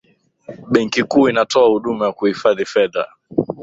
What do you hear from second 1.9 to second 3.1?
ya kuhifadhi fedha